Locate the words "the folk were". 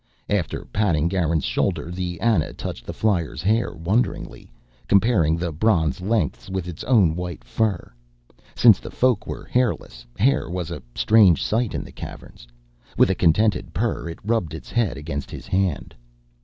8.79-9.45